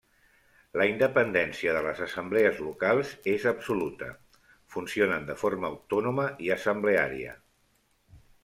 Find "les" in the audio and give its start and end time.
1.87-1.99